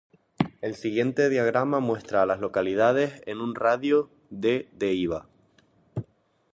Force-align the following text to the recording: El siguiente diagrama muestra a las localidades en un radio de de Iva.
El 0.61 0.73
siguiente 0.73 1.29
diagrama 1.29 1.79
muestra 1.79 2.23
a 2.23 2.25
las 2.25 2.39
localidades 2.39 3.21
en 3.27 3.39
un 3.39 3.53
radio 3.53 4.09
de 4.31 4.67
de 4.73 4.93
Iva. 4.95 5.27